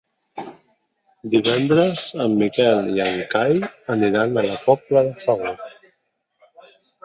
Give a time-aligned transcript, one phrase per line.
[1.33, 3.55] Divendres en Miquel i en Cai
[3.99, 5.57] aniran a la Pobla de Segur.